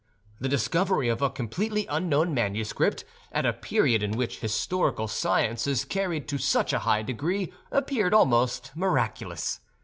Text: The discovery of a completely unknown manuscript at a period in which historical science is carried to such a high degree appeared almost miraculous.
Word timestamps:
The 0.39 0.49
discovery 0.49 1.09
of 1.09 1.21
a 1.21 1.29
completely 1.29 1.85
unknown 1.85 2.33
manuscript 2.33 3.05
at 3.31 3.45
a 3.45 3.53
period 3.53 4.01
in 4.01 4.13
which 4.17 4.39
historical 4.39 5.07
science 5.07 5.67
is 5.67 5.85
carried 5.85 6.27
to 6.29 6.39
such 6.39 6.73
a 6.73 6.79
high 6.79 7.03
degree 7.03 7.53
appeared 7.71 8.11
almost 8.11 8.71
miraculous. 8.73 9.59